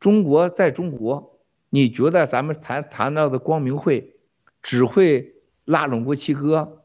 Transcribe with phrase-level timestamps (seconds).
[0.00, 4.16] 中国在中国，你觉得咱们谈谈到的光明会
[4.62, 5.34] 只会
[5.66, 6.82] 拉拢过七哥，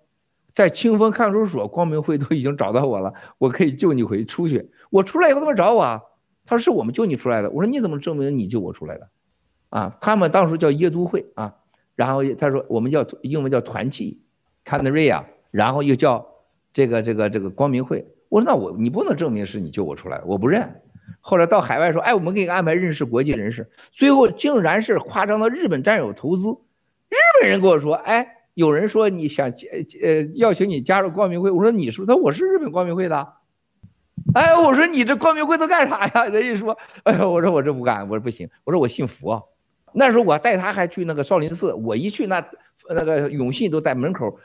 [0.53, 4.69] 在清风看守所，光明会都已经找到我了，我可以救你回出去。
[4.89, 6.01] 我出来以后他们找我啊，
[6.45, 7.49] 他说是我们救你出来的。
[7.49, 9.09] 我说你怎么证明你救我出来的？
[9.69, 11.55] 啊，他们当时叫耶都会啊，
[11.95, 14.21] 然后他说我们叫英文叫团契
[14.65, 16.25] ，Canarea，然后又叫
[16.73, 18.05] 这个这个这个光明会。
[18.27, 20.81] 我说那我你不能证明是你救我出来的，我不认。
[21.27, 26.49] 后来到海外说，哎，我们给你安排认识国际人士，最后竟然是夸张到日本战友投资。
[27.09, 29.47] 日本人跟我说，哎，有人说你想
[30.03, 32.05] 呃邀请你加入光明会，我说你是不是？
[32.05, 33.27] 他说我是日本光明会的。
[34.35, 36.25] 哎，我说你这光明会都干啥呀？
[36.25, 39.41] 人一说，哎呀，我说我这不干，我说不行，我说我信佛。
[39.93, 42.39] 那时候我带他还去那个少林寺，我一去那
[42.89, 44.37] 那个永信都在门口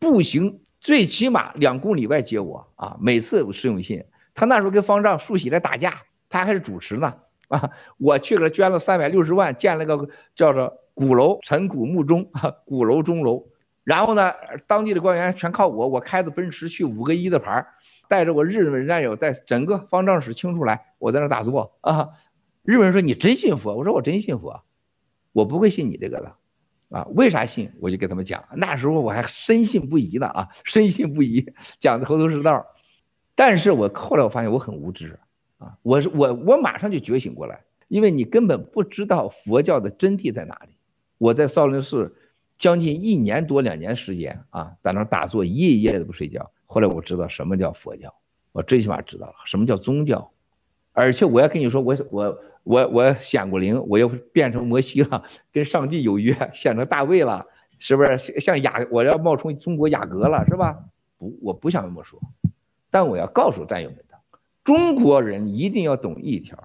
[0.00, 4.02] 步行，最起码两公里外接我啊，每次是永信。
[4.34, 5.94] 他那时候跟方丈、漱喜来打架，
[6.34, 7.14] 他还是主持呢
[7.46, 7.70] 啊！
[7.96, 9.96] 我去给他捐了三百六十万，建了个
[10.34, 12.28] 叫做鼓楼陈鼓墓钟，
[12.66, 13.46] 鼓楼钟楼。
[13.84, 14.32] 然后呢，
[14.66, 17.64] 当地的官员全靠我，我开着奔驰去五个一的牌，
[18.08, 22.08] 带着我日本战友在整个方丈室清出来，我在那打坐啊。
[22.64, 23.72] 日本人说你真信佛？
[23.76, 24.60] 我说我真信佛，
[25.32, 26.36] 我不会信你这个的
[26.88, 27.06] 啊。
[27.14, 27.72] 为啥信？
[27.80, 32.66] 我就给他们讲，那时候我还深信不疑呢啊，深信不疑，讲的头头是道。
[33.36, 35.16] 但是我后来我发现我很无知，
[35.58, 40.76] 啊，我是我我马上就觉醒过来，因为你根本不知道佛教的真谛在哪里。
[41.18, 42.12] 我在少林寺
[42.58, 46.50] 将近一年多两年时间啊，在那打坐一夜一夜的不睡觉。
[46.66, 48.12] 后来我知道什么叫佛教，
[48.52, 50.30] 我最起码知道了什么叫宗教，
[50.92, 57.46] 而且我要跟你说，我我我我显过灵，我又变成摩西了，跟上帝有约，显成大卫了，
[57.78, 60.76] 是不是像雅我要冒充中国雅阁了，是吧？
[61.16, 62.20] 不，我不想这么说。
[62.90, 63.98] 但我要告诉战友们，
[64.64, 66.58] 中国人一定要懂一条：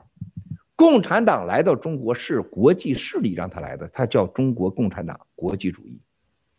[0.74, 6.00] 共产党来到中国是国际势力让他来的，他叫中国共产党国际主义，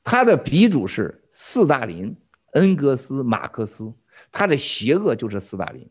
[0.05, 2.15] 他的鼻祖是斯大林、
[2.53, 3.91] 恩格斯、马克思，
[4.31, 5.91] 他的邪恶就是斯大林。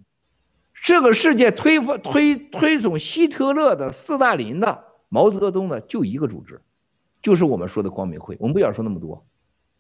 [0.82, 6.62] 这个世界推翻推推崇希特勒的、斯大林的、毛泽东的就一个组织，
[7.22, 8.38] 就是我们说的光明会。
[8.40, 9.26] 我们不要说那么多，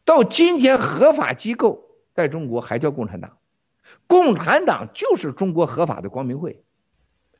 [0.03, 1.79] 到今天合法机构
[2.13, 3.31] 在中国还叫共产党。
[4.07, 6.63] 共产党就是中国合法的光明会。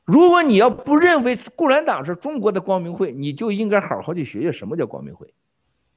[0.04, 5.32] 如果你要不认为共产党是中国的光明会，你就应该好好去学学什么叫光明会。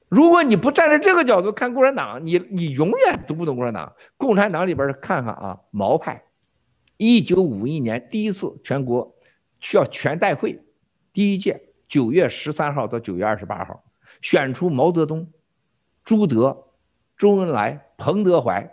[0.07, 3.91] 如果你不站在这个角度看共产党，你你永远读不懂共产党。
[4.15, 6.23] 共产党里边看看啊，毛派，
[6.97, 9.15] 一九五一年第一次全国
[9.59, 10.63] 需要全代会，
[11.11, 13.83] 第一届九月十三号到九月二十八号，
[14.21, 15.27] 选出毛泽东、
[16.03, 16.65] 朱德、
[17.17, 18.72] 周恩来、彭德怀。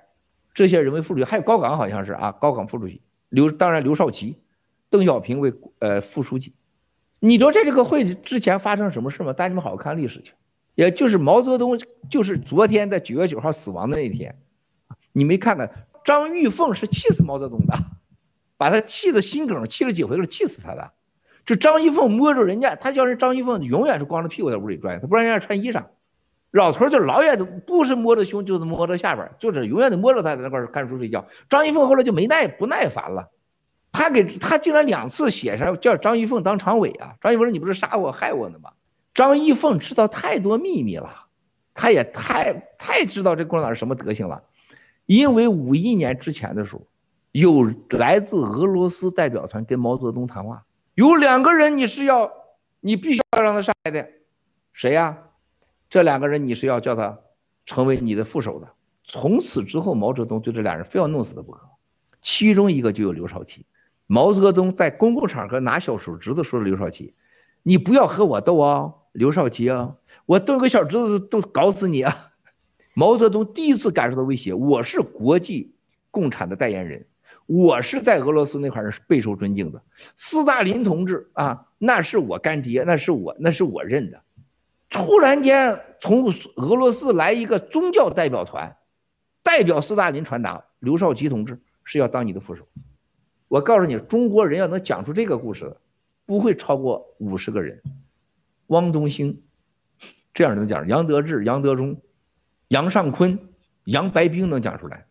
[0.52, 4.36] 这些人为副主席，还有高岗好像是啊，高岗副主席刘，当然刘少奇、
[4.88, 6.54] 邓小平为呃副书记。
[7.20, 9.32] 你知道在这个会之前发生什么事吗？
[9.32, 10.32] 带你们好好看历史去，
[10.74, 11.78] 也就是毛泽东
[12.08, 14.36] 就是昨天在九月九号死亡的那一天，
[15.12, 15.70] 你没看看
[16.04, 17.74] 张玉凤是气死毛泽东的，
[18.56, 20.92] 把他气得心梗，气了几回了，气死他的。
[21.44, 25.84] 就张玉凤摸着人家，他叫人张玉凤永远是光着屁股在屋里转，他不让人家穿衣裳。
[26.52, 31.24] 老头就老远的不是摸着胸，就是摸着下边，就是永远的摸着他在那块看书睡觉。
[31.48, 33.30] 张一凤后来就没耐不耐烦了，
[33.92, 37.14] 他给他竟然两次写上叫张一凤当常委啊！
[37.20, 38.70] 张一凤说：“你不是杀我害我呢吗？”
[39.14, 41.08] 张一凤知道太多秘密了，
[41.74, 44.42] 他也太太知道这共产党是什么德行了。
[45.06, 46.82] 因为五一年之前的时候，
[47.32, 52.30] 有来自俄罗斯代表团跟毛泽东谈话，有两个人你是要
[52.80, 54.08] 你必须要让他上来的，
[54.72, 55.16] 谁呀？
[55.90, 57.18] 这两个人你是要叫他
[57.66, 58.68] 成为你的副手的。
[59.02, 61.68] 从此之后，毛泽东对这俩人非要弄死他不可。
[62.22, 63.66] 其中一个就有刘少奇。
[64.06, 67.14] 毛泽东在公共场合拿小手指头说：“刘少奇，
[67.64, 69.96] 你不要和我斗啊，刘少奇啊，
[70.26, 72.32] 我动个小指头都搞死你啊！”
[72.94, 74.54] 毛泽东第一次感受到威胁。
[74.54, 75.74] 我是国际
[76.10, 77.04] 共产的代言人，
[77.46, 79.82] 我是在俄罗斯那块儿是备受尊敬的。
[80.16, 84.22] 斯大林同志啊，那是我干爹，那是我，那是我认的。
[84.90, 86.24] 突然间，从
[86.56, 88.76] 俄罗斯来一个宗教代表团，
[89.42, 92.66] 代表斯大林传达：刘少奇同志是要当你的副手。
[93.46, 95.80] 我告诉你，中国人要能讲出这个故事的，
[96.26, 97.80] 不会超过五十个人。
[98.66, 99.40] 汪东兴
[100.34, 101.96] 这样能讲，杨得志、杨德忠、
[102.68, 103.38] 杨尚昆、
[103.84, 105.06] 杨白冰能讲出来。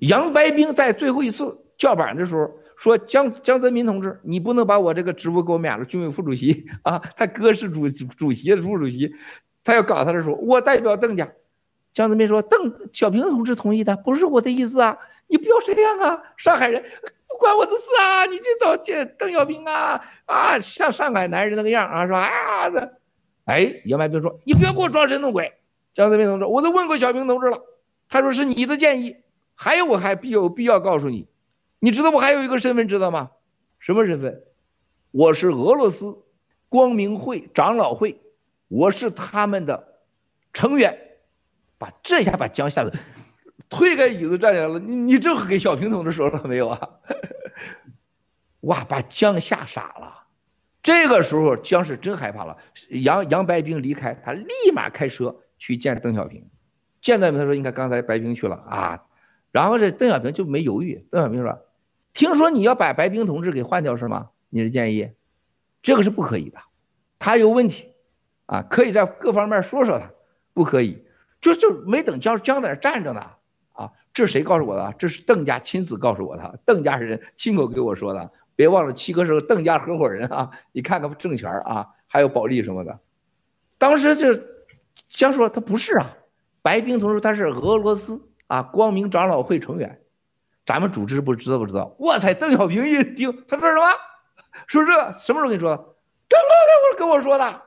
[0.00, 2.50] 杨白冰在最后一次叫板的时候。
[2.76, 9.12] 说江江泽民同志，你不能把我这个职务给我免了，军委副主席啊，他哥是主主席的副主席，
[9.64, 11.28] 他要搞他的时候，我代表邓家。
[11.92, 14.94] 江泽民说：“邓小平同志同意的，不是我的意思啊，
[15.28, 16.84] 你不要这样啊，上海人
[17.26, 18.26] 不关我的事啊！
[18.26, 22.20] 你去找见邓小平啊啊，像上海男人那个样啊，是吧？
[22.20, 22.78] 啊这，
[23.46, 25.50] 哎，杨白冰说：“你不要给我装神弄鬼。”
[25.94, 27.58] 江泽民同志，我都问过小平同志了，
[28.10, 29.16] 他说是你的建议。
[29.54, 31.26] 还有，我还必有必要告诉你，
[31.86, 33.30] 你知道我还有一个身份，知道吗？
[33.78, 34.42] 什么身份？
[35.12, 36.18] 我是俄罗斯
[36.68, 38.20] 光明会长老会，
[38.66, 40.00] 我是他们的
[40.52, 40.98] 成员。
[41.78, 42.92] 把这下把江吓得
[43.68, 44.80] 推开椅子站起来了。
[44.80, 46.90] 你你这给小平同志说了没有啊？
[48.62, 50.26] 哇，把江吓傻了。
[50.82, 52.56] 这个时候江是真害怕了。
[53.04, 56.44] 杨杨白冰离开，他立马开车去见邓小平。
[57.00, 59.00] 见到他说：“你看刚才白冰去了啊。”
[59.52, 61.06] 然后这邓小平就没犹豫。
[61.12, 61.56] 邓小平说
[62.16, 64.30] ：“听说你要把白冰同志给换掉是吗？
[64.48, 65.12] 你的建议，
[65.82, 66.58] 这个是不可以的，
[67.18, 67.92] 他有问题
[68.46, 70.10] 啊，可以在各方面说说他，
[70.54, 71.04] 不可以。”
[71.42, 73.20] 就就没等江江在那站着呢，
[73.72, 74.94] 啊，这谁告诉我的？
[74.98, 78.32] 这是邓家亲自告诉我的，邓家人亲口给我说的。
[78.54, 82.98] 别忘了七哥是个邓家合伙人啊，你看看政权啊，还有保利什么的。
[83.76, 84.28] 当时就
[85.10, 86.16] 江说他不是啊，
[86.62, 90.00] 白冰同志他是俄罗斯啊光明长老会成员，
[90.66, 91.94] 咱们组织部知道不知道？
[91.96, 92.34] 我操！
[92.34, 93.84] 邓小平一听，他说什么？
[94.66, 95.76] 说这什么时候跟你说的？
[96.28, 96.50] 刚刚
[96.92, 97.62] 他跟我说的。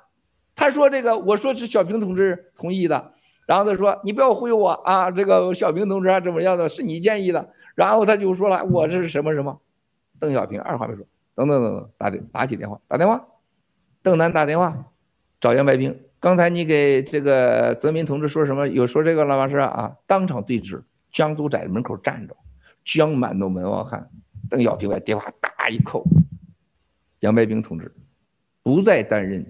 [0.53, 3.13] 他说这个，我说是小平同志同意的。
[3.45, 5.09] 然后他说：“你不要忽悠我啊！
[5.09, 6.67] 这个小平同志啊，怎么样的？
[6.67, 9.59] 是你建议的。”然后他就说了：“我这是什么什么？”
[10.19, 13.25] 邓小平二话没说，等等等等，打电打起电话，打电话，
[14.03, 14.77] 邓楠打电话
[15.39, 15.97] 找杨白冰。
[16.19, 18.67] 刚才你给这个泽民同志说什么？
[18.67, 19.47] 有说这个了吗？
[19.47, 20.83] 是啊，当场对峙。
[21.11, 22.35] 江都在门口站着，
[22.91, 24.09] 江满都门外汉。
[24.49, 26.03] 邓小平把电话叭一扣，
[27.19, 27.93] 杨白冰同志
[28.63, 29.45] 不再担任。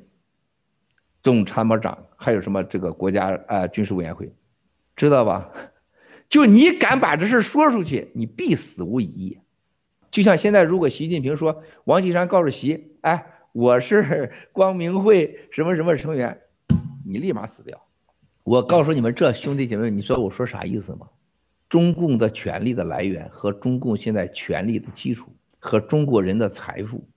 [1.22, 4.30] 总参谋长还有什么这个国家啊军事委员会，
[4.96, 5.50] 知道吧？
[6.28, 9.40] 就你敢把这事说出去，你必死无疑。
[10.12, 16.38] 就像现在，如果习近平说王岐山告诉习，哎，我是 光明会什么什么成员，
[17.06, 17.82] 你立马死掉。
[18.44, 21.08] 我告诉你们这兄弟姐妹，你知道我说啥意思吗？
[21.70, 27.08] 中共的权力的来源和中共现在权力的基础和中国人的财富。